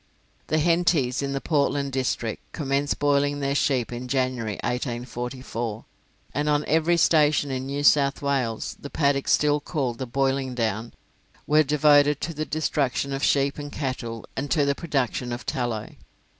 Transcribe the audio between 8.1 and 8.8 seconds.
Wales